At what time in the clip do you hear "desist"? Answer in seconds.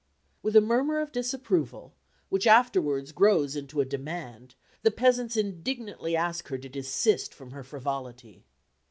6.69-7.35